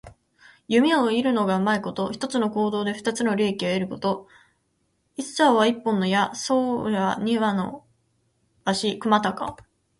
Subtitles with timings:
[0.67, 2.11] 弓を射るのがうまいこと。
[2.11, 4.27] 一つの行動で二つの利益を得ること。
[5.15, 7.85] 「一箭」は一本の矢、「双雕」は二羽の
[8.65, 8.97] 鷲。
[8.97, 9.57] くまたか。